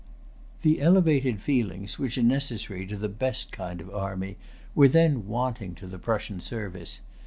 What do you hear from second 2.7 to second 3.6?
to the best